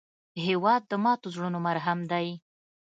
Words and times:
هېواد 0.45 0.81
د 0.87 0.93
ماتو 1.03 1.27
زړونو 1.35 1.57
مرهم 1.67 1.99
دی. 2.11 2.27